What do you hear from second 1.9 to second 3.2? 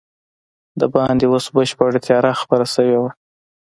تیاره خپره شوې وه.